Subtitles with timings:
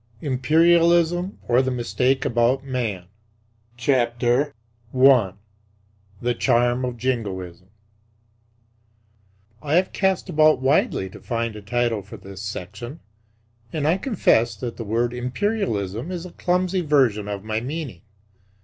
[0.23, 3.05] IMPERIALISM, OR THE MISTAKE ABOUT MAN
[3.87, 5.33] I.
[6.19, 7.67] THE CHARM OF JINGOISM
[9.61, 12.99] I have cast about widely to find a title for this section;
[13.71, 18.01] and I confess that the word "Imperialism" is a clumsy version of my meaning.